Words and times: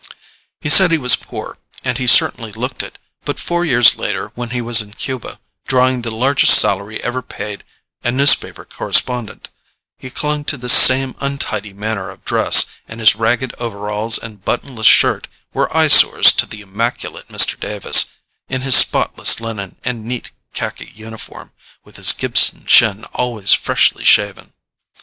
He 0.61 0.67
said 0.69 0.89
he 0.89 0.97
was 0.97 1.15
poor, 1.15 1.59
and 1.83 1.99
he 1.99 2.07
certainly 2.07 2.51
looked 2.51 2.81
it, 2.81 2.97
but 3.23 3.37
four 3.37 3.63
years 3.63 3.97
later 3.97 4.31
when 4.33 4.49
he 4.49 4.59
was 4.59 4.81
in 4.81 4.93
Cuba, 4.93 5.39
drawing 5.67 6.01
the 6.01 6.09
largest 6.09 6.57
salary 6.59 6.99
ever 7.03 7.21
paid 7.21 7.63
a 8.03 8.09
newspaper 8.11 8.65
correspondent, 8.65 9.49
he 9.99 10.09
clung 10.09 10.43
to 10.45 10.57
this 10.57 10.73
same 10.73 11.13
untidy 11.19 11.71
manner 11.71 12.09
of 12.09 12.25
dress, 12.25 12.65
and 12.87 12.99
his 12.99 13.15
ragged 13.15 13.53
overalls 13.59 14.17
and 14.17 14.43
buttonless 14.43 14.87
shirt 14.87 15.27
were 15.53 15.71
eyesores 15.71 16.31
to 16.31 16.47
the 16.47 16.61
immaculate 16.61 17.27
Mr. 17.27 17.59
Davis, 17.59 18.05
in 18.49 18.61
his 18.61 18.75
spotless 18.75 19.39
linen 19.39 19.75
and 19.83 20.03
neat 20.03 20.31
khaki 20.55 20.91
uniform, 20.95 21.51
with 21.83 21.97
his 21.97 22.11
Gibson 22.11 22.65
chin 22.65 23.03
always 23.13 23.53
freshly 23.53 24.03
shaven. 24.03 24.53